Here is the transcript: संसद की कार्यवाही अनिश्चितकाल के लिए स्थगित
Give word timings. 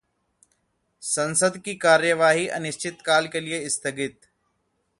संसद 1.03 1.57
की 1.57 1.75
कार्यवाही 1.75 2.47
अनिश्चितकाल 2.49 3.27
के 3.27 3.39
लिए 3.39 3.67
स्थगित 3.69 4.25